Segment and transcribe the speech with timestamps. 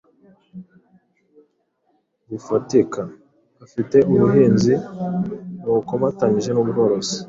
[2.29, 3.01] bufatika.
[3.65, 4.73] Afite ubuhinzi
[5.65, 7.15] bukomatanyije n’ubworozi